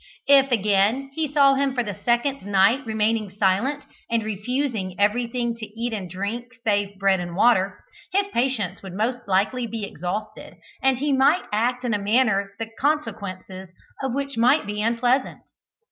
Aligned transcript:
If 0.25 0.51
again, 0.51 1.11
he 1.13 1.31
saw 1.31 1.53
him 1.53 1.75
for 1.75 1.83
the 1.83 1.93
second 1.93 2.41
night 2.43 2.83
remaining 2.87 3.29
silent 3.29 3.85
and 4.09 4.23
refusing 4.23 4.95
everything 4.99 5.55
to 5.57 5.67
eat 5.79 5.93
and 5.93 6.09
drink 6.09 6.55
save 6.63 6.97
bread 6.97 7.19
and 7.19 7.35
water, 7.35 7.77
his 8.11 8.27
patience 8.29 8.81
would 8.81 8.93
most 8.93 9.19
likely 9.27 9.67
be 9.67 9.85
exhausted, 9.85 10.55
and 10.81 10.97
he 10.97 11.13
might 11.13 11.43
act 11.53 11.85
in 11.85 11.93
a 11.93 11.99
manner 11.99 12.49
the 12.57 12.71
consequences 12.79 13.69
of 14.01 14.15
which 14.15 14.37
might 14.39 14.65
be 14.65 14.81
unpleasant. 14.81 15.43